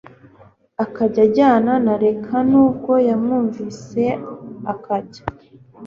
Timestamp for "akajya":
0.83-1.21, 4.73-5.23